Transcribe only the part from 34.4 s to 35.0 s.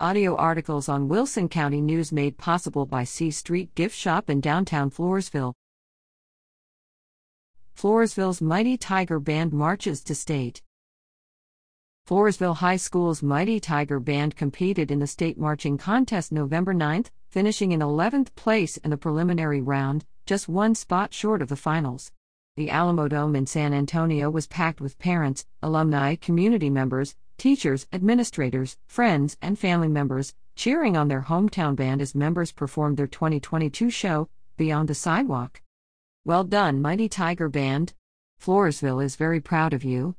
Beyond the